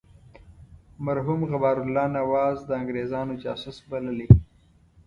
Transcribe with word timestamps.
مرحوم 1.05 1.39
غبار 1.51 1.77
الله 1.83 2.05
نواز 2.17 2.57
د 2.65 2.69
انګرېزانو 2.79 3.33
جاسوس 3.43 3.77
بللی. 3.89 4.27